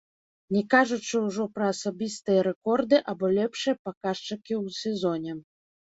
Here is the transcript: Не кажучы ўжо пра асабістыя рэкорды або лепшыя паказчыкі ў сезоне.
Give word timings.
Не 0.53 0.61
кажучы 0.73 1.19
ўжо 1.25 1.43
пра 1.57 1.67
асабістыя 1.73 2.39
рэкорды 2.49 2.97
або 3.15 3.25
лепшыя 3.37 3.79
паказчыкі 3.85 4.53
ў 4.63 4.79
сезоне. 4.81 5.31